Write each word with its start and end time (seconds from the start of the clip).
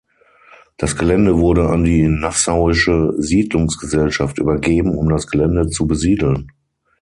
Das 0.77 0.95
Gelände 0.95 1.37
wurde 1.37 1.69
an 1.69 1.83
die 1.83 2.07
Nassauische 2.07 3.13
Siedlungsgesellschaft 3.19 4.39
übergeben, 4.39 4.97
um 4.97 5.09
das 5.09 5.27
Gelände 5.27 5.67
zu 5.67 5.85
besiedeln. 5.85 6.51